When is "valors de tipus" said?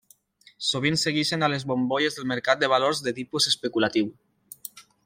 2.75-3.51